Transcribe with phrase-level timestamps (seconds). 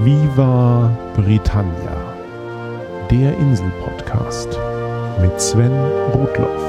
[0.00, 2.14] Viva Britannia,
[3.10, 4.46] der Insel-Podcast
[5.20, 5.72] mit Sven
[6.12, 6.62] Rudloff.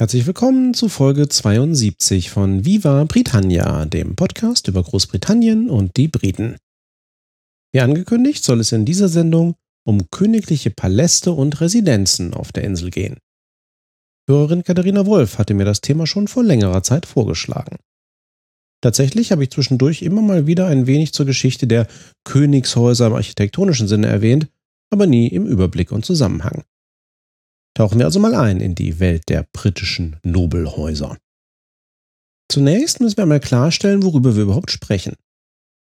[0.00, 6.56] Herzlich willkommen zu Folge 72 von Viva Britannia, dem Podcast über Großbritannien und die Briten.
[7.72, 9.54] Wie angekündigt, soll es in dieser Sendung
[9.86, 13.18] um königliche Paläste und Residenzen auf der Insel gehen.
[14.28, 17.76] Hörerin Katharina Wolf hatte mir das Thema schon vor längerer Zeit vorgeschlagen.
[18.82, 21.86] Tatsächlich habe ich zwischendurch immer mal wieder ein wenig zur Geschichte der
[22.24, 24.48] Königshäuser im architektonischen Sinne erwähnt,
[24.90, 26.64] aber nie im Überblick und Zusammenhang.
[27.74, 31.16] Tauchen wir also mal ein in die Welt der britischen Nobelhäuser.
[32.50, 35.14] Zunächst müssen wir einmal klarstellen, worüber wir überhaupt sprechen.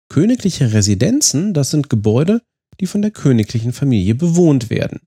[0.08, 2.42] Königliche Residenzen, das sind Gebäude,
[2.80, 5.00] die von der königlichen Familie bewohnt werden.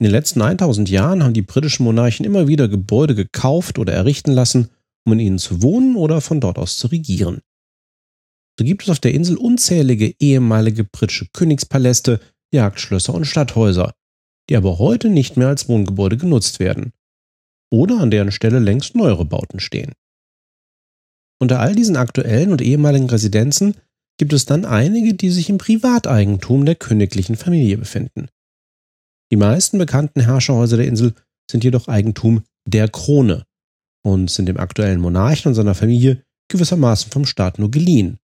[0.00, 4.32] In den letzten 1000 Jahren haben die britischen Monarchen immer wieder Gebäude gekauft oder errichten
[4.32, 4.70] lassen,
[5.06, 7.40] um in ihnen zu wohnen oder von dort aus zu regieren.
[8.58, 12.20] So gibt es auf der Insel unzählige ehemalige britische Königspaläste,
[12.52, 13.94] Jagdschlösser und Stadthäuser,
[14.48, 16.92] die aber heute nicht mehr als Wohngebäude genutzt werden.
[17.72, 19.92] Oder an deren Stelle längst neuere Bauten stehen.
[21.40, 23.76] Unter all diesen aktuellen und ehemaligen Residenzen
[24.18, 28.28] gibt es dann einige, die sich im Privateigentum der königlichen Familie befinden.
[29.34, 31.12] Die meisten bekannten Herrscherhäuser der Insel
[31.50, 33.44] sind jedoch Eigentum der Krone
[34.06, 38.20] und sind dem aktuellen Monarchen und seiner Familie gewissermaßen vom Staat nur geliehen.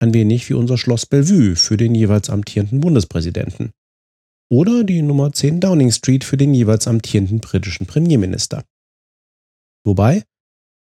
[0.00, 3.72] Ein wenig wie unser Schloss Bellevue für den jeweils amtierenden Bundespräsidenten.
[4.50, 8.64] Oder die Nummer 10 Downing Street für den jeweils amtierenden britischen Premierminister.
[9.84, 10.22] Wobei,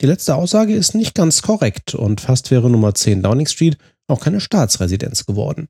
[0.00, 4.20] die letzte Aussage ist nicht ganz korrekt und fast wäre Nummer 10 Downing Street auch
[4.20, 5.68] keine Staatsresidenz geworden.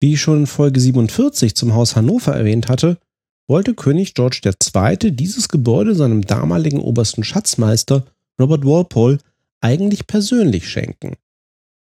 [0.00, 2.98] Wie ich schon in Folge 47 zum Haus Hannover erwähnt hatte,
[3.46, 5.12] wollte König George II.
[5.12, 8.06] dieses Gebäude seinem damaligen obersten Schatzmeister
[8.40, 9.18] Robert Walpole
[9.60, 11.16] eigentlich persönlich schenken.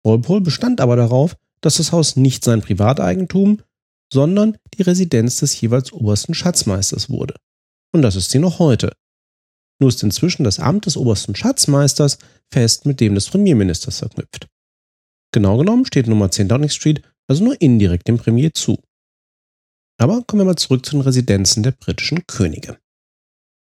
[0.03, 3.61] Walpole bestand aber darauf, dass das Haus nicht sein Privateigentum,
[4.11, 7.35] sondern die Residenz des jeweils obersten Schatzmeisters wurde.
[7.93, 8.91] Und das ist sie noch heute.
[9.79, 12.17] Nur ist inzwischen das Amt des obersten Schatzmeisters
[12.51, 14.47] fest mit dem des Premierministers verknüpft.
[15.31, 18.77] Genau genommen steht Nummer 10 Downing Street also nur indirekt dem Premier zu.
[19.97, 22.77] Aber kommen wir mal zurück zu den Residenzen der britischen Könige.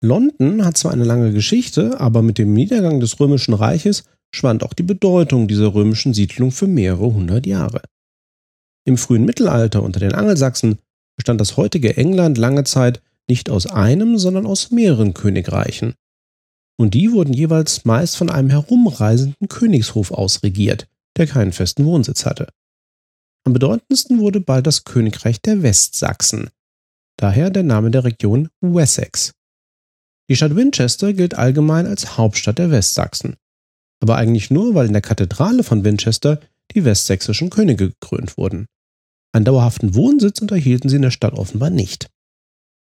[0.03, 4.73] London hat zwar eine lange Geschichte, aber mit dem Niedergang des Römischen Reiches schwand auch
[4.73, 7.83] die Bedeutung dieser römischen Siedlung für mehrere hundert Jahre.
[8.83, 10.79] Im frühen Mittelalter unter den Angelsachsen
[11.15, 15.93] bestand das heutige England lange Zeit nicht aus einem, sondern aus mehreren Königreichen.
[16.79, 22.47] Und die wurden jeweils meist von einem herumreisenden Königshof ausregiert, der keinen festen Wohnsitz hatte.
[23.43, 26.49] Am bedeutendsten wurde bald das Königreich der Westsachsen,
[27.17, 29.33] daher der Name der Region Wessex.
[30.29, 33.35] Die Stadt Winchester gilt allgemein als Hauptstadt der Westsachsen,
[33.99, 36.39] aber eigentlich nur, weil in der Kathedrale von Winchester
[36.73, 38.67] die westsächsischen Könige gekrönt wurden.
[39.33, 42.09] Einen dauerhaften Wohnsitz unterhielten sie in der Stadt offenbar nicht.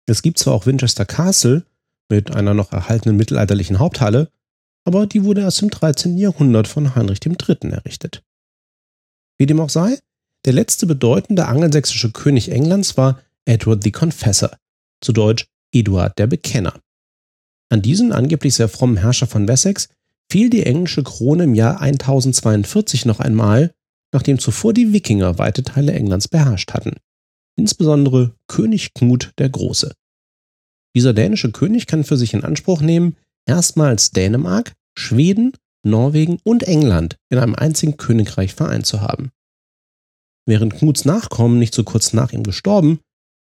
[0.07, 1.65] Es gibt zwar auch Winchester Castle
[2.11, 4.31] mit einer noch erhaltenen mittelalterlichen Haupthalle,
[4.85, 6.19] aber die wurde erst im 13.
[6.19, 7.71] Jahrhundert von Heinrich III.
[7.71, 8.23] errichtet.
[9.39, 9.99] Wie dem auch sei,
[10.45, 14.57] der letzte bedeutende angelsächsische König Englands war Edward the Confessor,
[15.01, 16.81] zu Deutsch Eduard der Bekenner.
[17.69, 19.89] An diesen angeblich sehr frommen Herrscher von Wessex
[20.31, 23.73] fiel die englische Krone im Jahr 1042 noch einmal,
[24.13, 26.97] nachdem zuvor die Wikinger weite Teile Englands beherrscht hatten,
[27.57, 29.95] insbesondere König Knut der Große.
[30.97, 35.53] Dieser dänische König kann für sich in Anspruch nehmen, erstmals Dänemark, Schweden,
[35.85, 39.31] Norwegen und England in einem einzigen Königreich vereint zu haben.
[40.51, 42.99] Wären Knuts Nachkommen nicht so kurz nach ihm gestorben,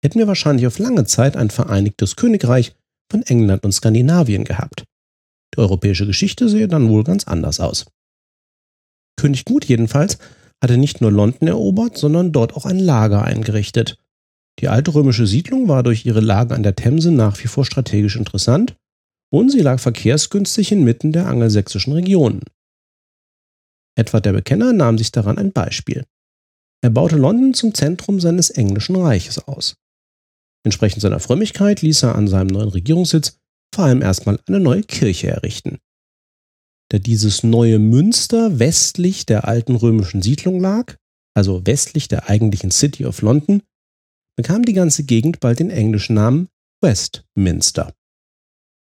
[0.01, 2.77] hätten wir wahrscheinlich auf lange Zeit ein vereinigtes Königreich
[3.11, 4.85] von England und Skandinavien gehabt.
[5.53, 7.87] Die europäische Geschichte sehe dann wohl ganz anders aus.
[9.19, 10.17] König Knut jedenfalls
[10.63, 13.97] hatte nicht nur London erobert, sondern dort auch ein Lager eingerichtet.
[14.61, 18.15] Die alte römische Siedlung war durch ihre Lage an der Themse nach wie vor strategisch
[18.15, 18.77] interessant
[19.29, 22.43] und sie lag verkehrsgünstig inmitten der angelsächsischen Regionen.
[23.99, 26.05] Edward der Bekenner nahm sich daran ein Beispiel.
[26.83, 29.75] Er baute London zum Zentrum seines englischen Reiches aus.
[30.65, 33.37] Entsprechend seiner Frömmigkeit ließ er an seinem neuen Regierungssitz
[33.73, 35.79] vor allem erstmal eine neue Kirche errichten.
[36.89, 40.97] Da dieses neue Münster westlich der alten römischen Siedlung lag,
[41.33, 43.63] also westlich der eigentlichen City of London,
[44.35, 46.49] bekam die ganze Gegend bald den englischen Namen
[46.81, 47.93] Westminster.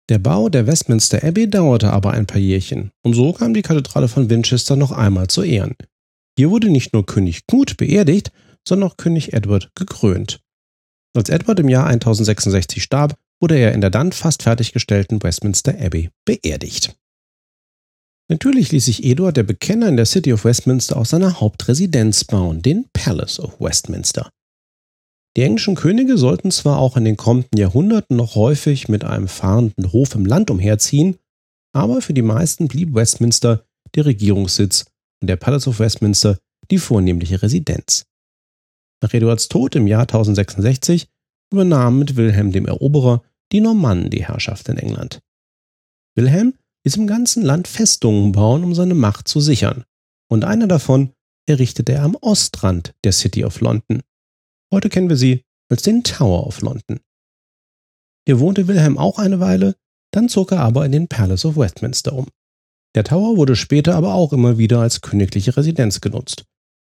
[0.08, 4.08] Der Bau der Westminster Abbey dauerte aber ein paar Jährchen und so kam die Kathedrale
[4.08, 5.76] von Winchester noch einmal zu Ehren.
[6.36, 8.32] Hier wurde nicht nur König Knut beerdigt,
[8.66, 10.40] sondern auch König Edward gekrönt.
[11.14, 16.10] Als Edward im Jahr 1066 starb, wurde er in der dann fast fertiggestellten Westminster Abbey
[16.24, 16.96] beerdigt.
[18.30, 22.62] Natürlich ließ sich Eduard der Bekenner in der City of Westminster aus seiner Hauptresidenz bauen,
[22.62, 24.30] den Palace of Westminster.
[25.36, 29.92] Die englischen Könige sollten zwar auch in den kommenden Jahrhunderten noch häufig mit einem fahrenden
[29.92, 31.16] Hof im Land umherziehen,
[31.74, 34.91] aber für die meisten blieb Westminster der Regierungssitz
[35.22, 36.38] und der Palace of Westminster
[36.70, 38.04] die vornehmliche Residenz.
[39.02, 41.08] Nach Eduards Tod im Jahr 1066
[41.52, 43.22] übernahmen mit Wilhelm dem Eroberer
[43.52, 45.20] die Normannen die Herrschaft in England.
[46.16, 46.54] Wilhelm
[46.84, 49.84] ließ im ganzen Land Festungen bauen, um seine Macht zu sichern,
[50.28, 51.12] und eine davon
[51.46, 54.02] errichtete er am Ostrand der City of London.
[54.72, 57.00] Heute kennen wir sie als den Tower of London.
[58.26, 59.76] Hier wohnte Wilhelm auch eine Weile,
[60.12, 62.26] dann zog er aber in den Palace of Westminster um.
[62.94, 66.44] Der Tower wurde später aber auch immer wieder als königliche Residenz genutzt.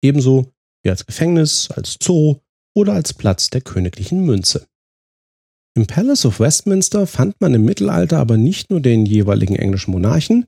[0.01, 0.51] Ebenso
[0.83, 2.37] wie als Gefängnis, als Zoo
[2.75, 4.67] oder als Platz der königlichen Münze.
[5.75, 10.45] Im Palace of Westminster fand man im Mittelalter aber nicht nur den jeweiligen englischen Monarchen,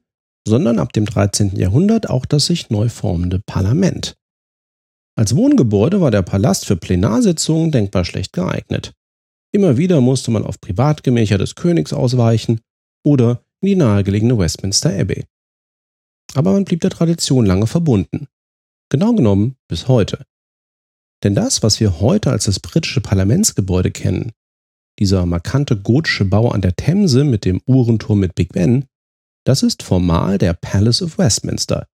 [0.48, 1.56] sondern ab dem 13.
[1.56, 4.16] Jahrhundert auch das sich neu formende Parlament.
[5.18, 8.94] Als Wohngebäude war der Palast für Plenarsitzungen denkbar schlecht geeignet.
[9.52, 12.60] Immer wieder musste man auf Privatgemächer des Königs ausweichen
[13.04, 15.24] oder in die nahegelegene Westminster Abbey.
[16.34, 18.28] Aber man blieb der Tradition lange verbunden.
[18.90, 20.26] Genau genommen bis heute.
[21.24, 24.32] Denn das, was wir heute als das britische Parlamentsgebäude kennen,
[25.00, 28.86] dieser markante gotische Bau an der Themse mit dem Uhrenturm mit Big Ben,
[29.46, 31.88] das ist formal der Palace of Westminster.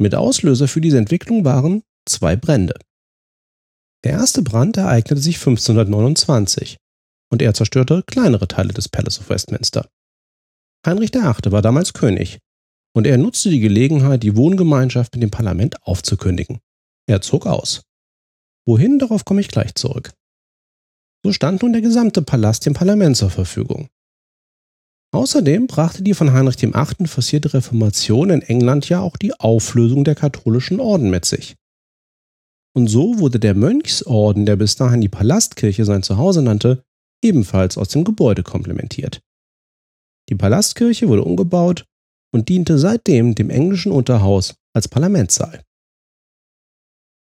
[0.00, 2.78] Mit Auslöser für diese Entwicklung waren zwei Brände.
[4.04, 6.76] Der erste Brand ereignete sich 1529
[7.30, 9.88] und er zerstörte kleinere Teile des Palace of Westminster.
[10.86, 11.50] Heinrich VIII.
[11.52, 12.38] war damals König
[12.98, 16.58] und er nutzte die Gelegenheit, die Wohngemeinschaft mit dem Parlament aufzukündigen.
[17.08, 17.82] Er zog aus.
[18.66, 20.10] Wohin, darauf komme ich gleich zurück.
[21.24, 23.86] So stand nun der gesamte Palast dem Parlament zur Verfügung.
[25.14, 27.06] Außerdem brachte die von Heinrich VIII.
[27.06, 31.54] forcierte Reformation in England ja auch die Auflösung der katholischen Orden mit sich.
[32.74, 36.82] Und so wurde der Mönchsorden, der bis dahin die Palastkirche sein Zuhause nannte,
[37.22, 39.20] ebenfalls aus dem Gebäude komplementiert.
[40.30, 41.84] Die Palastkirche wurde umgebaut
[42.32, 45.62] und diente seitdem dem englischen Unterhaus als Parlamentssaal.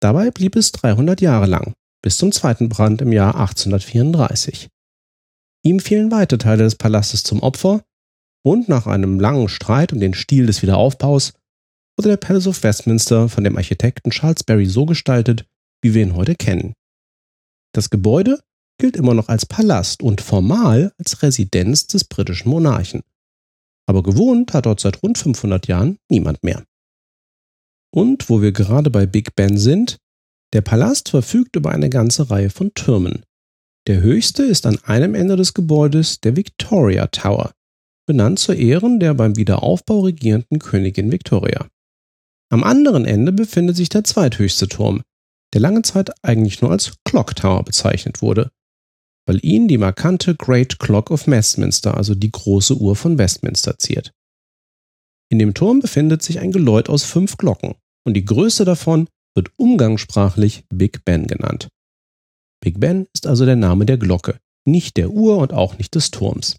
[0.01, 4.69] Dabei blieb es 300 Jahre lang, bis zum zweiten Brand im Jahr 1834.
[5.63, 7.85] Ihm fielen weite Teile des Palastes zum Opfer
[8.43, 11.35] und nach einem langen Streit um den Stil des Wiederaufbaus
[11.99, 15.45] wurde der Palace of Westminster von dem Architekten Charles Barry so gestaltet,
[15.83, 16.73] wie wir ihn heute kennen.
[17.75, 18.41] Das Gebäude
[18.79, 23.03] gilt immer noch als Palast und formal als Residenz des britischen Monarchen.
[23.91, 26.63] Aber gewohnt hat dort seit rund 500 Jahren niemand mehr.
[27.93, 29.97] Und wo wir gerade bei Big Ben sind,
[30.53, 33.25] der Palast verfügt über eine ganze Reihe von Türmen.
[33.89, 37.51] Der höchste ist an einem Ende des Gebäudes der Victoria Tower,
[38.07, 41.67] benannt zu Ehren der beim Wiederaufbau regierenden Königin Victoria.
[42.49, 45.03] Am anderen Ende befindet sich der zweithöchste Turm,
[45.53, 48.53] der lange Zeit eigentlich nur als Clock Tower bezeichnet wurde,
[49.27, 54.13] weil ihn die markante Great Clock of Westminster, also die große Uhr von Westminster, ziert.
[55.31, 57.75] In dem Turm befindet sich ein Geläut aus fünf Glocken
[58.05, 61.69] und die größte davon wird umgangssprachlich Big Ben genannt.
[62.63, 66.11] Big Ben ist also der Name der Glocke, nicht der Uhr und auch nicht des
[66.11, 66.57] Turms.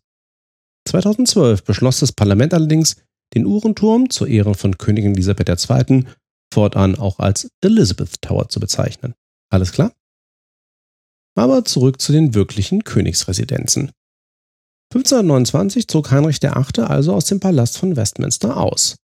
[0.88, 2.96] 2012 beschloss das Parlament allerdings,
[3.36, 6.06] den Uhrenturm zur Ehren von Königin Elisabeth II.
[6.54, 9.14] fortan auch als Elizabeth Tower zu bezeichnen.
[9.50, 9.94] Alles klar?
[11.36, 13.92] Aber zurück zu den wirklichen Königsresidenzen.
[14.94, 16.86] 1529 zog Heinrich VIII.
[16.86, 18.98] also aus dem Palast von Westminster aus.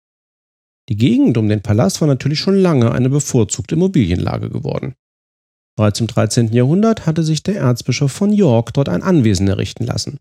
[0.88, 4.94] Die Gegend um den Palast war natürlich schon lange eine bevorzugte Immobilienlage geworden.
[5.76, 6.52] Bereits im 13.
[6.52, 10.18] Jahrhundert hatte sich der Erzbischof von York dort ein Anwesen errichten lassen.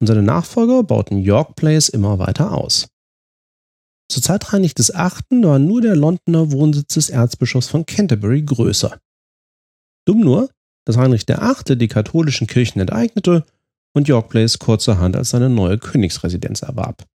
[0.00, 2.88] Und seine Nachfolger bauten York Place immer weiter aus.
[4.10, 5.44] Zur Zeit Heinrich VIII.
[5.44, 8.98] war nur der Londoner Wohnsitz des Erzbischofs von Canterbury größer.
[10.04, 10.50] Dumm nur,
[10.86, 11.76] dass Heinrich VIII.
[11.76, 13.44] die katholischen Kirchen enteignete
[13.94, 17.06] und York Place kurzerhand als seine neue Königsresidenz erwarb.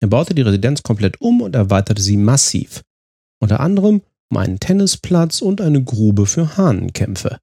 [0.00, 2.82] Er baute die Residenz komplett um und erweiterte sie massiv.
[3.40, 7.38] Unter anderem um einen Tennisplatz und eine Grube für Hahnenkämpfe.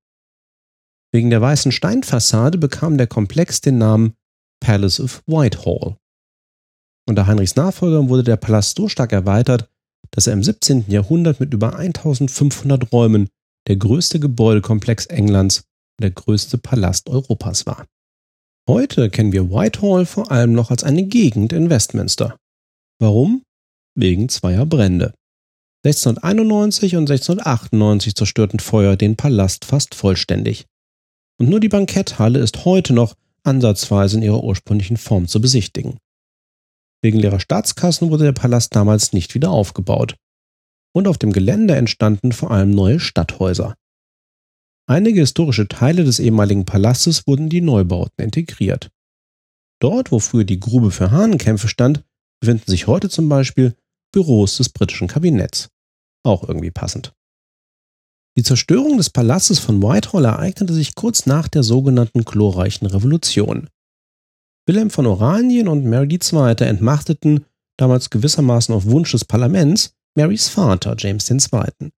[1.11, 4.13] Wegen der weißen Steinfassade bekam der Komplex den Namen
[4.59, 5.97] Palace of Whitehall.
[7.07, 9.69] Unter Heinrichs Nachfolgern wurde der Palast so stark erweitert,
[10.11, 10.85] dass er im 17.
[10.87, 13.29] Jahrhundert mit über 1500 Räumen
[13.67, 15.59] der größte Gebäudekomplex Englands
[15.97, 17.85] und der größte Palast Europas war.
[18.69, 22.37] Heute kennen wir Whitehall vor allem noch als eine Gegend in Westminster.
[22.99, 23.43] Warum?
[23.95, 25.13] Wegen zweier Brände.
[25.85, 30.65] 1691 und 1698 zerstörten Feuer den Palast fast vollständig.
[31.39, 35.97] Und nur die Banketthalle ist heute noch ansatzweise in ihrer ursprünglichen Form zu besichtigen.
[37.01, 40.15] Wegen leerer Staatskassen wurde der Palast damals nicht wieder aufgebaut.
[40.97, 43.75] Und auf dem Gelände entstanden vor allem neue Stadthäuser.
[44.89, 48.89] Einige historische Teile des ehemaligen Palastes wurden in die Neubauten integriert.
[49.79, 52.03] Dort, wo früher die Grube für Hahnenkämpfe stand,
[52.41, 53.75] befinden sich heute zum Beispiel
[54.11, 55.69] Büros des britischen Kabinetts.
[56.25, 57.13] Auch irgendwie passend.
[58.35, 63.69] Die Zerstörung des Palastes von Whitehall ereignete sich kurz nach der sogenannten glorreichen Revolution.
[64.65, 66.55] Wilhelm von Oranien und Mary II.
[66.67, 67.45] entmachteten,
[67.77, 71.91] damals gewissermaßen auf Wunsch des Parlaments, Marys Vater James II.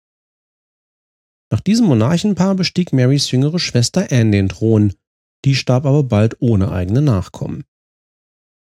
[1.53, 4.93] Nach diesem Monarchenpaar bestieg Marys jüngere Schwester Anne den Thron,
[5.45, 7.63] die starb aber bald ohne eigene Nachkommen.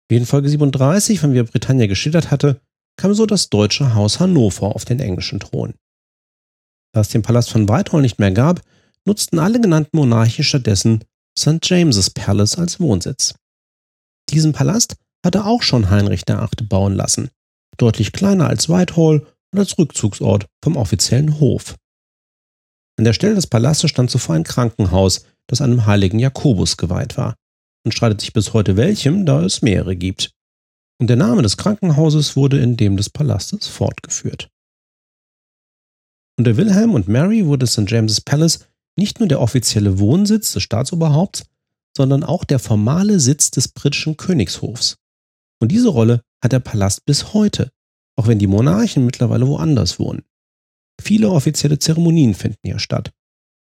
[0.09, 2.59] Wie in Folge 37 von wie Britannia geschildert hatte,
[2.97, 5.75] kam so das deutsche Haus Hannover auf den englischen Thron.
[6.91, 8.63] Da es den Palast von Whitehall nicht mehr gab,
[9.05, 11.03] nutzten alle genannten Monarchen stattdessen
[11.37, 11.59] St.
[11.61, 13.35] James's Palace als Wohnsitz.
[14.31, 16.67] Diesen Palast hatte auch schon Heinrich VIII.
[16.67, 17.29] bauen lassen,
[17.77, 21.75] deutlich kleiner als Whitehall und als Rückzugsort vom offiziellen Hof.
[22.97, 27.35] An der Stelle des Palastes stand zuvor ein Krankenhaus, das einem heiligen Jakobus geweiht war,
[27.85, 30.31] und streitet sich bis heute welchem, da es mehrere gibt.
[30.99, 34.49] Und der Name des Krankenhauses wurde in dem des Palastes fortgeführt.
[36.37, 37.89] Unter Wilhelm und Mary wurde St.
[37.89, 41.45] James's Palace nicht nur der offizielle Wohnsitz des Staatsoberhaupts,
[41.95, 44.97] sondern auch der formale Sitz des britischen Königshofs.
[45.61, 47.71] Und diese Rolle hat der Palast bis heute,
[48.17, 50.23] auch wenn die Monarchen mittlerweile woanders wohnen.
[51.01, 53.11] Viele offizielle Zeremonien finden hier statt.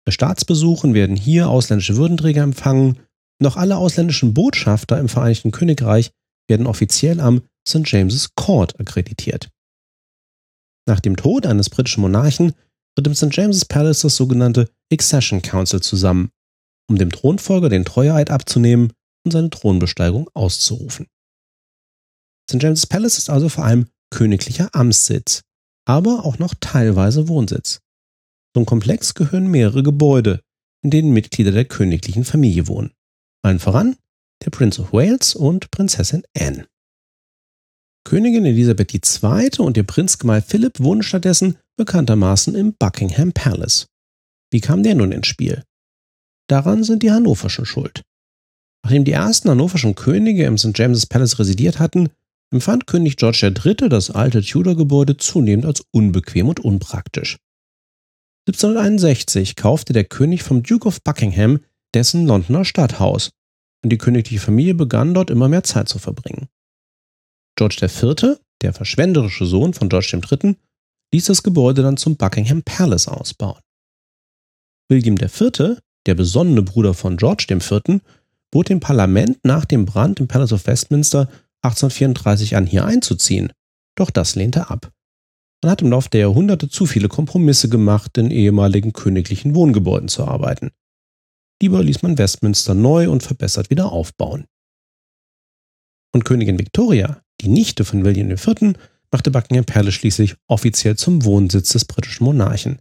[0.04, 3.00] Bei Staatsbesuchen werden hier ausländische Würdenträger empfangen,
[3.40, 6.10] noch alle ausländischen Botschafter im Vereinigten Königreich
[6.48, 7.82] werden offiziell am St.
[7.84, 9.50] James's Court akkreditiert.
[10.88, 12.54] Nach dem Tod eines britischen Monarchen
[12.94, 13.36] tritt im St.
[13.36, 16.30] James's Palace das sogenannte Accession Council zusammen,
[16.88, 18.92] um dem Thronfolger den Treueeid abzunehmen
[19.24, 21.06] und seine Thronbesteigung auszurufen.
[22.50, 22.62] St.
[22.62, 25.42] James's Palace ist also vor allem königlicher Amtssitz,
[25.86, 27.80] aber auch noch teilweise Wohnsitz.
[28.54, 30.40] Zum Komplex gehören mehrere Gebäude,
[30.82, 32.92] in denen Mitglieder der königlichen Familie wohnen.
[33.42, 33.96] Allen voran
[34.44, 36.66] der Prince of Wales und Prinzessin Anne.
[38.04, 39.50] Königin Elisabeth II.
[39.58, 43.86] und ihr Prinzgemahl Philipp wohnen stattdessen bekanntermaßen im Buckingham Palace.
[44.50, 45.64] Wie kam der nun ins Spiel?
[46.48, 48.02] Daran sind die Hannoverschen schuld.
[48.82, 50.76] Nachdem die ersten hannoverschen Könige im St.
[50.78, 52.08] James's Palace residiert hatten,
[52.50, 53.88] empfand König George III.
[53.88, 57.36] das alte Tudor-Gebäude zunehmend als unbequem und unpraktisch.
[58.48, 61.60] 1761 kaufte der König vom Duke of Buckingham
[61.94, 63.30] dessen Londoner Stadthaus
[63.82, 66.48] und die königliche Familie begann dort immer mehr Zeit zu verbringen.
[67.56, 70.56] George IV., der verschwenderische Sohn von George III.,
[71.12, 73.60] ließ das Gebäude dann zum Buckingham Palace ausbauen.
[74.88, 78.00] William IV., der besonnene Bruder von George IV.,
[78.50, 81.28] bot dem Parlament nach dem Brand im Palace of Westminster
[81.62, 83.52] 1834 an, hier einzuziehen,
[83.96, 84.92] doch das lehnte ab.
[85.62, 90.24] Man hat im Laufe der Jahrhunderte zu viele Kompromisse gemacht, in ehemaligen königlichen Wohngebäuden zu
[90.24, 90.70] arbeiten.
[91.60, 94.46] Lieber ließ man Westminster neu und verbessert wieder aufbauen.
[96.14, 98.74] Und Königin Victoria, die Nichte von William IV.,
[99.10, 102.78] machte Buckingham Palace schließlich offiziell zum Wohnsitz des britischen Monarchen.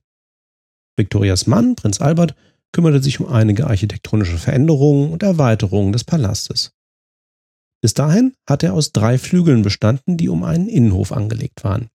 [0.98, 2.36] Victorias Mann, Prinz Albert,
[2.72, 6.77] kümmerte sich um einige architektonische Veränderungen und Erweiterungen des Palastes.
[7.82, 11.90] Bis dahin hatte er aus drei Flügeln bestanden, die um einen Innenhof angelegt waren.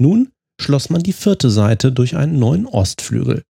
[0.00, 3.42] Nun schloss man die vierte Seite durch einen neuen Ostflügel.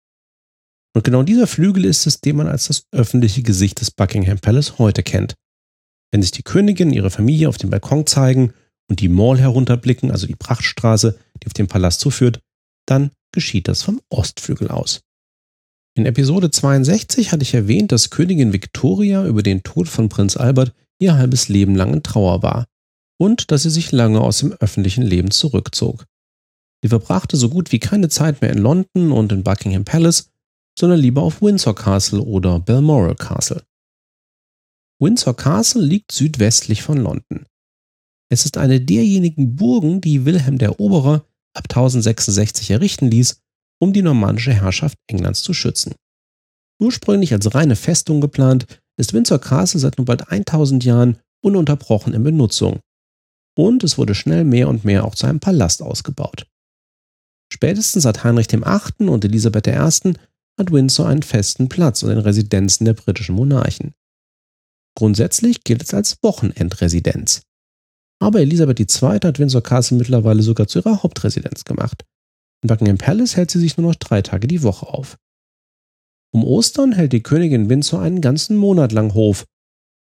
[0.94, 4.78] Und genau dieser Flügel ist es, den man als das öffentliche Gesicht des Buckingham Palace
[4.78, 5.34] heute kennt.
[6.10, 8.54] Wenn sich die Königin ihre Familie auf dem Balkon zeigen
[8.88, 12.40] und die Mall herunterblicken, also die Prachtstraße, die auf den Palast zuführt,
[12.86, 15.00] dann geschieht das vom Ostflügel aus.
[15.94, 20.72] In Episode 62 hatte ich erwähnt, dass Königin Victoria über den Tod von Prinz Albert
[20.98, 22.66] ihr halbes Leben lang in Trauer war
[23.18, 26.06] und dass sie sich lange aus dem öffentlichen Leben zurückzog.
[26.82, 30.30] Sie verbrachte so gut wie keine Zeit mehr in London und in Buckingham Palace,
[30.78, 33.64] sondern lieber auf Windsor Castle oder Balmoral Castle.
[35.00, 37.46] Windsor Castle liegt südwestlich von London.
[38.30, 41.24] Es ist eine derjenigen Burgen, die Wilhelm der Eroberer
[41.54, 43.40] ab 1066 errichten ließ,
[43.80, 45.94] um die normannische Herrschaft Englands zu schützen.
[46.80, 48.66] Ursprünglich als reine Festung geplant,
[48.98, 52.80] ist Windsor Castle seit nun bald 1000 Jahren ununterbrochen in Benutzung.
[53.56, 56.46] Und es wurde schnell mehr und mehr auch zu einem Palast ausgebaut.
[57.52, 59.08] Spätestens seit Heinrich VIII.
[59.08, 59.72] und Elisabeth I.
[60.58, 63.94] hat Windsor einen festen Platz in den Residenzen der britischen Monarchen.
[64.96, 67.42] Grundsätzlich gilt es als Wochenendresidenz.
[68.20, 69.18] Aber Elisabeth II.
[69.22, 72.04] hat Windsor Castle mittlerweile sogar zu ihrer Hauptresidenz gemacht.
[72.62, 75.16] In Buckingham Palace hält sie sich nur noch drei Tage die Woche auf.
[76.32, 79.46] Um Ostern hält die Königin Windsor einen ganzen Monat lang Hof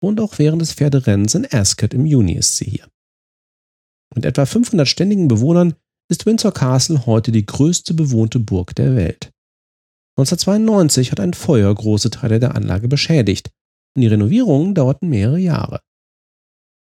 [0.01, 2.87] und auch während des Pferderennens in Ascot im Juni ist sie hier.
[4.15, 5.75] Mit etwa 500 ständigen Bewohnern
[6.09, 9.31] ist Windsor Castle heute die größte bewohnte Burg der Welt.
[10.17, 13.49] 1992 hat ein Feuer große Teile der Anlage beschädigt
[13.95, 15.81] und die Renovierungen dauerten mehrere Jahre.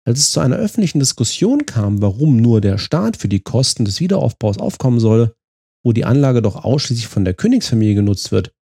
[0.05, 3.99] Als es zu einer öffentlichen Diskussion kam, warum nur der Staat für die Kosten des
[3.99, 5.35] Wiederaufbaus aufkommen solle,
[5.85, 8.53] wo die Anlage doch ausschließlich von der Königsfamilie genutzt wird,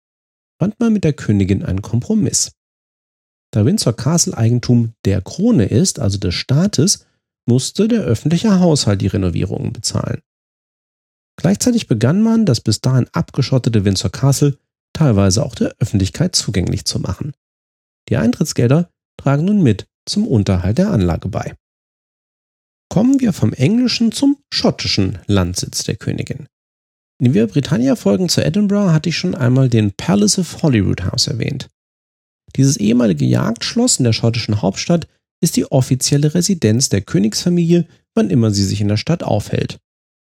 [0.62, 2.52] fand man mit der Königin einen Kompromiss.
[3.52, 7.08] Da Windsor Castle Eigentum der Krone ist, also des Staates,
[7.48, 10.22] musste der öffentliche Haushalt die Renovierungen bezahlen.
[11.36, 14.56] Gleichzeitig begann man, das bis dahin abgeschottete Windsor Castle
[14.94, 17.34] teilweise auch der Öffentlichkeit zugänglich zu machen.
[18.10, 21.56] Die Eintrittsgelder tragen nun mit zum Unterhalt der Anlage bei.
[22.88, 26.46] Kommen wir vom englischen zum schottischen Landsitz der Königin.
[27.22, 31.04] In den Wir Britannia Folgen zu Edinburgh hatte ich schon einmal den Palace of Holyrood
[31.04, 31.70] House erwähnt.
[32.56, 35.08] Dieses ehemalige Jagdschloss in der schottischen Hauptstadt
[35.40, 39.78] ist die offizielle Residenz der Königsfamilie, wann immer sie sich in der Stadt aufhält.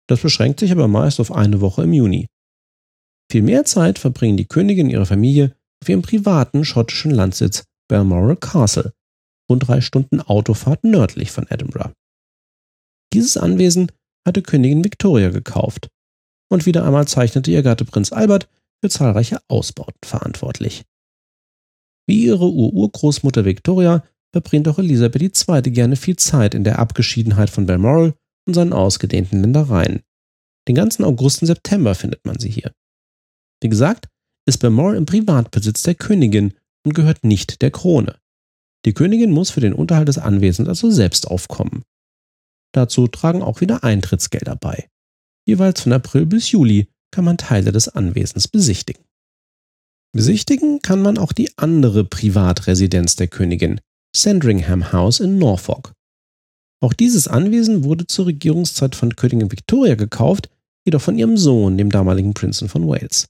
[0.07, 2.27] Das beschränkt sich aber meist auf eine Woche im Juni.
[3.29, 8.37] Viel mehr Zeit verbringen die Königin und ihre Familie auf ihrem privaten schottischen Landsitz Balmoral
[8.37, 8.93] Castle,
[9.51, 11.91] rund drei Stunden Autofahrt nördlich von Edinburgh.
[13.11, 13.91] Dieses Anwesen
[14.25, 15.89] hatte Königin Victoria gekauft
[16.49, 18.49] und wieder einmal zeichnete ihr Gatte Prinz Albert
[18.81, 20.83] für zahlreiche Ausbauten verantwortlich.
[22.07, 25.61] Wie ihre Ururgroßmutter Victoria verbringt auch Elisabeth II.
[25.71, 28.13] gerne viel Zeit in der Abgeschiedenheit von Balmoral
[28.47, 30.01] und seinen ausgedehnten Ländereien.
[30.67, 32.73] Den ganzen August und September findet man sie hier.
[33.61, 34.07] Wie gesagt,
[34.47, 36.53] ist Balmoral im Privatbesitz der Königin
[36.85, 38.17] und gehört nicht der Krone.
[38.85, 41.83] Die Königin muss für den Unterhalt des Anwesens also selbst aufkommen.
[42.73, 44.87] Dazu tragen auch wieder Eintrittsgelder bei.
[45.47, 49.03] Jeweils von April bis Juli kann man Teile des Anwesens besichtigen.
[50.13, 53.79] Besichtigen kann man auch die andere Privatresidenz der Königin,
[54.15, 55.93] Sandringham House in Norfolk.
[56.81, 60.49] Auch dieses Anwesen wurde zur Regierungszeit von Königin Victoria gekauft,
[60.85, 63.27] jedoch von ihrem Sohn, dem damaligen Prinzen von Wales.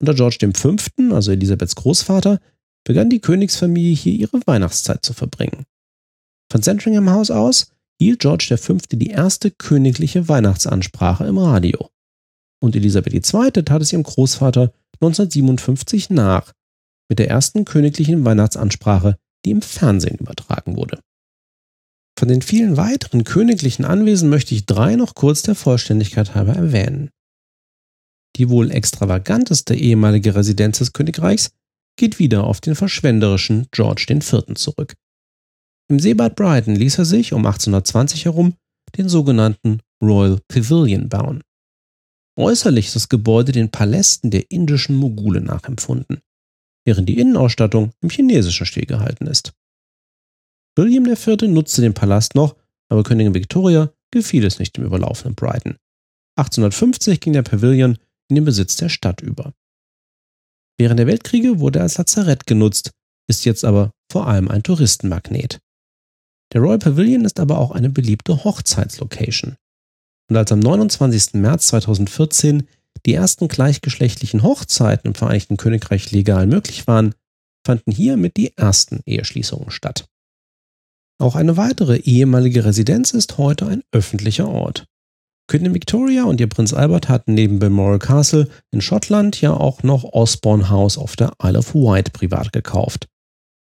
[0.00, 0.76] Unter George V.,
[1.12, 2.40] also Elisabeths Großvater,
[2.84, 5.64] begann die Königsfamilie hier ihre Weihnachtszeit zu verbringen.
[6.52, 8.78] Von Sandringham House aus hielt George V.
[8.92, 11.90] die erste königliche Weihnachtsansprache im Radio.
[12.62, 13.50] Und Elisabeth II.
[13.50, 16.52] tat es ihrem Großvater 1957 nach,
[17.08, 21.00] mit der ersten königlichen Weihnachtsansprache, die im Fernsehen übertragen wurde.
[22.18, 27.10] Von den vielen weiteren königlichen Anwesen möchte ich drei noch kurz der Vollständigkeit halber erwähnen.
[28.36, 31.50] Die wohl extravaganteste ehemalige Residenz des Königreichs
[31.96, 34.54] geht wieder auf den verschwenderischen George IV.
[34.54, 34.94] zurück.
[35.88, 38.54] Im Seebad Brighton ließ er sich um 1820 herum
[38.96, 41.42] den sogenannten Royal Pavilion bauen.
[42.38, 46.20] Äußerlich ist das Gebäude den Palästen der indischen Mogule nachempfunden,
[46.84, 49.52] während die Innenausstattung im chinesischen Stil gehalten ist.
[50.76, 51.42] William IV.
[51.42, 52.56] nutzte den Palast noch,
[52.90, 55.76] aber Königin Victoria gefiel es nicht im überlaufenden Brighton.
[56.36, 59.54] 1850 ging der Pavilion in den Besitz der Stadt über.
[60.78, 62.90] Während der Weltkriege wurde er als Lazarett genutzt,
[63.28, 65.60] ist jetzt aber vor allem ein Touristenmagnet.
[66.52, 69.56] Der Royal Pavilion ist aber auch eine beliebte Hochzeitslocation.
[70.28, 71.34] Und als am 29.
[71.34, 72.66] März 2014
[73.04, 77.14] die ersten gleichgeschlechtlichen Hochzeiten im Vereinigten Königreich legal möglich waren,
[77.64, 80.08] fanden hier mit die ersten Eheschließungen statt.
[81.18, 84.86] Auch eine weitere ehemalige Residenz ist heute ein öffentlicher Ort.
[85.48, 90.04] Königin Victoria und ihr Prinz Albert hatten neben Balmoral Castle in Schottland ja auch noch
[90.04, 93.08] Osborne House auf der Isle of Wight privat gekauft.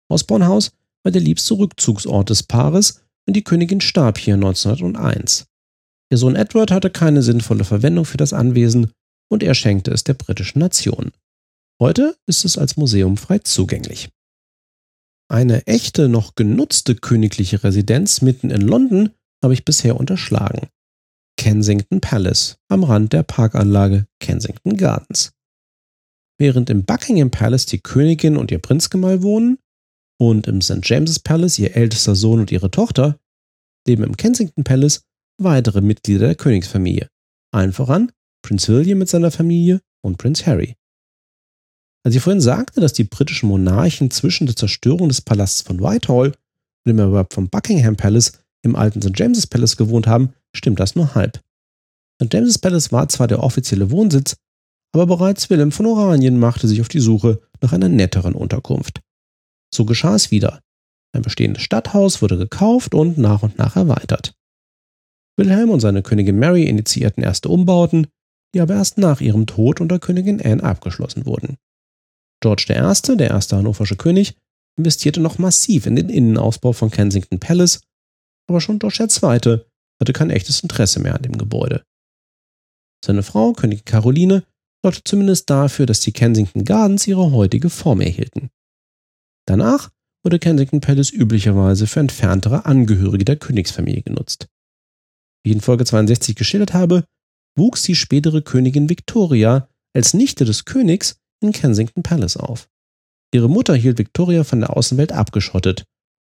[0.10, 0.72] Osborne House
[1.04, 5.46] war der liebste Rückzugsort des Paares und die Königin starb hier 1901.
[6.12, 8.92] Ihr Sohn Edward hatte keine sinnvolle Verwendung für das Anwesen
[9.32, 11.12] und er schenkte es der britischen Nation.
[11.82, 14.10] Heute ist es als Museum frei zugänglich.
[15.30, 19.10] Eine echte, noch genutzte königliche Residenz mitten in London
[19.44, 20.68] habe ich bisher unterschlagen.
[21.38, 25.32] Kensington Palace am Rand der Parkanlage Kensington Gardens.
[26.40, 29.58] Während im Buckingham Palace die Königin und ihr Prinzgemahl wohnen
[30.30, 30.80] und im St.
[30.84, 33.20] James's Palace ihr ältester Sohn und ihre Tochter,
[33.88, 35.04] leben im Kensington Palace
[35.38, 37.10] weitere Mitglieder der Königsfamilie.
[37.52, 40.76] Allen voran Prinz William mit seiner Familie und Prinz Harry.
[42.06, 46.28] Als ich vorhin sagte, dass die britischen Monarchen zwischen der Zerstörung des Palasts von Whitehall
[46.28, 49.18] und dem Erwerb vom Buckingham Palace im alten St.
[49.18, 51.40] James's Palace gewohnt haben, stimmt das nur halb.
[52.22, 52.34] St.
[52.34, 54.36] James's Palace war zwar der offizielle Wohnsitz,
[54.94, 59.02] aber bereits Wilhelm von Oranien machte sich auf die Suche nach einer netteren Unterkunft.
[59.74, 60.62] So geschah es wieder.
[61.16, 64.36] Ein bestehendes Stadthaus wurde gekauft und nach und nach erweitert.
[65.36, 68.08] Wilhelm und seine Königin Mary initiierten erste Umbauten,
[68.54, 71.58] die aber erst nach ihrem Tod unter Königin Anne abgeschlossen wurden.
[72.40, 74.36] George I., der erste hannoversche König,
[74.78, 77.82] investierte noch massiv in den Innenausbau von Kensington Palace,
[78.48, 79.62] aber schon George II.
[80.00, 81.84] hatte kein echtes Interesse mehr an dem Gebäude.
[83.04, 84.44] Seine Frau, Königin Caroline,
[84.84, 88.52] sorgte zumindest dafür, dass die Kensington Gardens ihre heutige Form erhielten.
[89.46, 89.92] Danach
[90.24, 94.48] wurde Kensington Palace üblicherweise für entferntere Angehörige der Königsfamilie genutzt.
[95.44, 97.06] Wie ich in Folge 62 geschildert habe,
[97.58, 102.70] wuchs die spätere Königin Victoria als Nichte des Königs in Kensington Palace auf.
[103.34, 105.86] Ihre Mutter hielt Victoria von der Außenwelt abgeschottet.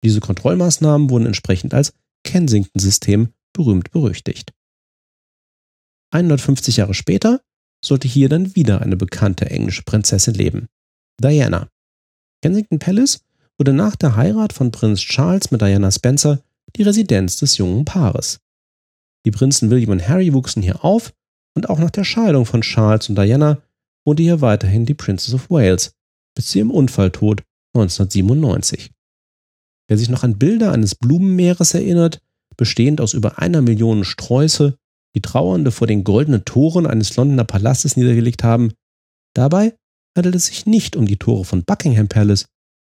[0.05, 1.93] Diese Kontrollmaßnahmen wurden entsprechend als
[2.25, 4.53] Kensington-System berühmt berüchtigt.
[6.13, 7.43] 150 Jahre später
[7.85, 10.69] sollte hier dann wieder eine bekannte englische Prinzessin leben,
[11.21, 11.69] Diana.
[12.43, 13.21] Kensington Palace
[13.59, 16.41] wurde nach der Heirat von Prinz Charles mit Diana Spencer
[16.77, 18.41] die Residenz des jungen Paares.
[19.27, 21.13] Die Prinzen William und Harry wuchsen hier auf
[21.55, 23.61] und auch nach der Scheidung von Charles und Diana
[24.05, 25.93] wohnte hier weiterhin die Princess of Wales
[26.35, 27.43] bis zu ihrem Unfalltod
[27.75, 28.91] 1997.
[29.89, 32.23] Wer sich noch an Bilder eines Blumenmeeres erinnert,
[32.57, 34.77] bestehend aus über einer Million Sträuße,
[35.15, 38.73] die Trauernde vor den goldenen Toren eines Londoner Palastes niedergelegt haben,
[39.35, 39.75] dabei
[40.17, 42.47] handelt es sich nicht um die Tore von Buckingham Palace,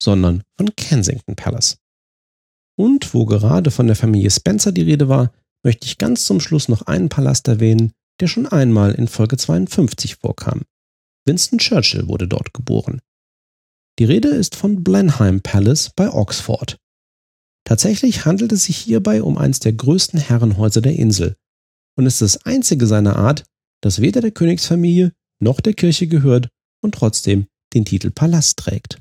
[0.01, 1.77] sondern von Kensington Palace.
[2.77, 6.67] Und wo gerade von der Familie Spencer die Rede war, möchte ich ganz zum Schluss
[6.67, 10.63] noch einen Palast erwähnen, der schon einmal in Folge 52 vorkam.
[11.25, 13.01] Winston Churchill wurde dort geboren.
[13.97, 16.77] Die Rede ist von Blenheim Palace bei Oxford.
[17.63, 21.35] Tatsächlich handelt es sich hierbei um eines der größten Herrenhäuser der Insel
[21.97, 23.43] und ist das einzige seiner Art,
[23.81, 26.49] das weder der Königsfamilie noch der Kirche gehört
[26.81, 28.99] und trotzdem den Titel Palast trägt.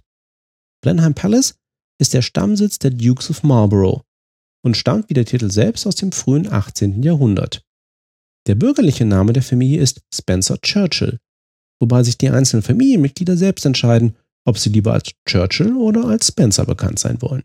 [0.83, 1.55] Blenheim Palace
[1.99, 4.03] ist der Stammsitz der Dukes of Marlborough
[4.65, 7.03] und stammt wie der Titel selbst aus dem frühen 18.
[7.03, 7.65] Jahrhundert.
[8.47, 11.19] Der bürgerliche Name der Familie ist Spencer Churchill,
[11.81, 16.67] wobei sich die einzelnen Familienmitglieder selbst entscheiden, ob sie lieber als Churchill oder als Spencer
[16.67, 17.43] bekannt sein wollen.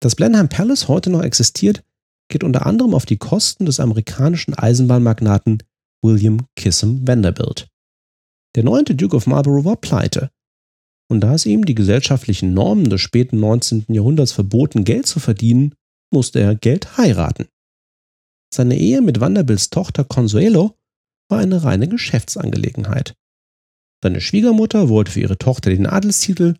[0.00, 1.82] Dass Blenheim Palace heute noch existiert,
[2.28, 5.62] geht unter anderem auf die Kosten des amerikanischen Eisenbahnmagnaten
[6.02, 7.69] William Kissam Vanderbilt.
[8.56, 10.30] Der neunte Duke of Marlborough war pleite
[11.10, 13.86] und da es ihm die gesellschaftlichen Normen des späten 19.
[13.88, 15.74] Jahrhunderts verboten, Geld zu verdienen,
[16.12, 17.48] musste er Geld heiraten.
[18.54, 20.76] Seine Ehe mit Vanderbilts Tochter Consuelo
[21.28, 23.16] war eine reine Geschäftsangelegenheit.
[24.02, 26.54] Seine Schwiegermutter wollte für ihre Tochter den Adelstitel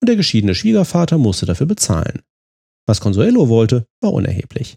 [0.00, 2.20] und der geschiedene Schwiegervater musste dafür bezahlen.
[2.86, 4.76] Was Consuelo wollte, war unerheblich.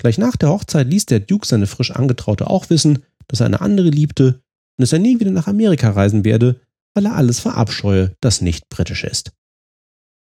[0.00, 3.60] Gleich nach der Hochzeit ließ der Duke seine frisch Angetraute auch wissen, dass er eine
[3.60, 4.42] andere liebte
[4.78, 6.60] und dass er nie wieder nach Amerika reisen werde,
[6.94, 9.32] weil er alles verabscheue, das nicht britisch ist.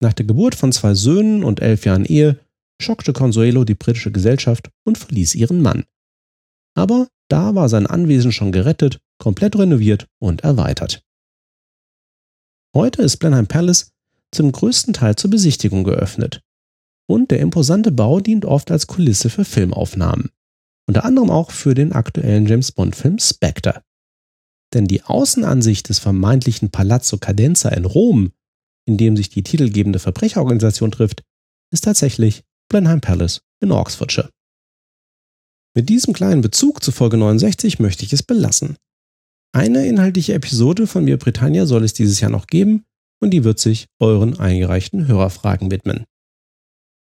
[0.02, 2.40] Nach der Geburt von zwei Söhnen und elf Jahren Ehe
[2.82, 5.84] schockte Consuelo die britische Gesellschaft und verließ ihren Mann.
[6.74, 11.04] Aber da war sein Anwesen schon gerettet, komplett renoviert und erweitert.
[12.74, 13.92] Heute ist Blenheim Palace
[14.32, 16.42] zum größten Teil zur Besichtigung geöffnet.
[17.10, 20.30] Und der imposante Bau dient oft als Kulisse für Filmaufnahmen.
[20.88, 23.82] Unter anderem auch für den aktuellen James Bond-Film Spectre.
[24.74, 28.32] Denn die Außenansicht des vermeintlichen Palazzo Cadenza in Rom,
[28.86, 31.24] in dem sich die titelgebende Verbrecherorganisation trifft,
[31.72, 34.30] ist tatsächlich Blenheim Palace in Oxfordshire.
[35.76, 38.78] Mit diesem kleinen Bezug zu Folge 69 möchte ich es belassen.
[39.52, 42.86] Eine inhaltliche Episode von mir Britannia soll es dieses Jahr noch geben
[43.22, 46.06] und die wird sich euren eingereichten Hörerfragen widmen.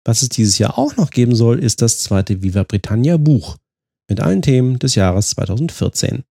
[0.05, 3.57] Was es dieses Jahr auch noch geben soll, ist das zweite Viva Britannia Buch
[4.09, 6.25] mit allen Themen des Jahres 2014.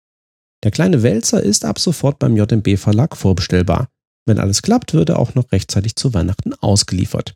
[0.63, 3.89] Der kleine Wälzer ist ab sofort beim JMB Verlag vorbestellbar.
[4.27, 7.35] Wenn alles klappt, wird er auch noch rechtzeitig zu Weihnachten ausgeliefert.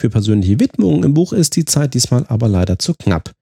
[0.00, 3.32] Für persönliche Widmungen im Buch ist die Zeit diesmal aber leider zu knapp.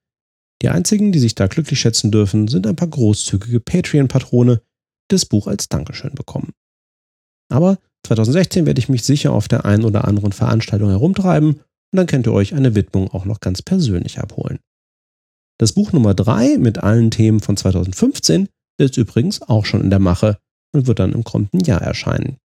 [0.61, 5.25] Die einzigen, die sich da glücklich schätzen dürfen, sind ein paar großzügige Patreon-Patrone, die das
[5.25, 6.53] Buch als Dankeschön bekommen.
[7.51, 11.61] Aber 2016 werde ich mich sicher auf der einen oder anderen Veranstaltung herumtreiben und
[11.91, 14.59] dann könnt ihr euch eine Widmung auch noch ganz persönlich abholen.
[15.59, 19.99] Das Buch Nummer 3 mit allen Themen von 2015 ist übrigens auch schon in der
[19.99, 20.37] Mache
[20.73, 22.37] und wird dann im kommenden Jahr erscheinen.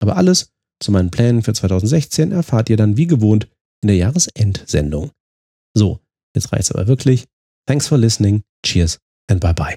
[0.00, 0.50] Aber alles
[0.80, 3.48] zu meinen Plänen für 2016 erfahrt ihr dann wie gewohnt
[3.82, 5.10] in der Jahresendsendung.
[5.74, 6.00] So,
[6.34, 7.26] jetzt reicht's aber wirklich.
[7.66, 8.42] Thanks for listening.
[8.64, 9.76] Cheers and bye bye.